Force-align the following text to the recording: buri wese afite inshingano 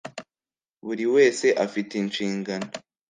buri 0.85 1.05
wese 1.15 1.47
afite 1.65 1.91
inshingano 2.03 2.67